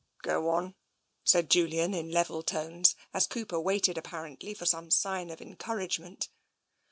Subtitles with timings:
[0.23, 0.73] "Go on,"
[1.23, 6.27] said Julian in level tones, as Cooper waited, apparently for some sign of encouragement.